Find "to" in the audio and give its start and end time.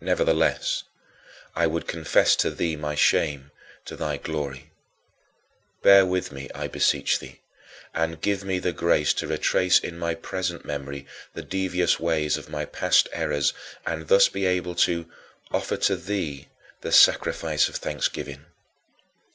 2.36-2.50, 3.84-3.94, 9.12-9.26, 14.76-15.10, 15.76-15.96